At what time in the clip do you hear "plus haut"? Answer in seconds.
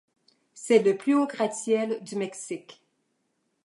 0.97-1.27